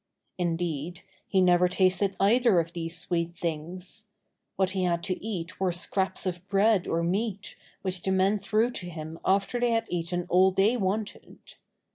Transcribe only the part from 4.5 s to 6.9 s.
\Yhat he had to eat were scraps of bread